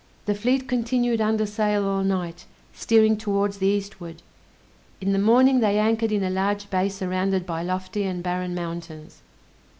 [0.25, 4.23] The fleet continued under sail all night, steering towards the eastward.
[4.99, 9.21] In the morning they anchored in a large bay surrounded by lofty and barren mountains.